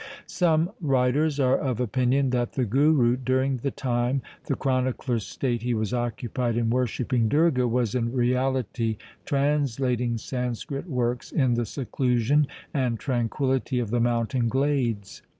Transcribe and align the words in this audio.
Some 0.25 0.71
writers 0.81 1.39
are 1.39 1.55
of 1.55 1.79
opinion 1.79 2.31
that 2.31 2.53
the 2.53 2.65
Guru, 2.65 3.15
during 3.15 3.57
the 3.57 3.69
time 3.69 4.23
the 4.45 4.55
chroniclers 4.55 5.27
state 5.27 5.61
he 5.61 5.75
was 5.75 5.93
occupied 5.93 6.57
in 6.57 6.71
wor 6.71 6.87
shipping 6.87 7.29
Durga, 7.29 7.67
was 7.67 7.93
in 7.93 8.11
reality 8.11 8.97
translating 9.25 10.17
Sanskrit 10.17 10.87
works 10.89 11.31
in 11.31 11.53
the 11.53 11.67
seclusion 11.67 12.47
and 12.73 12.97
tranquillity 12.97 13.77
of 13.77 13.91
the 13.91 13.99
moun 13.99 14.25
tain 14.25 14.47
glades. 14.49 15.21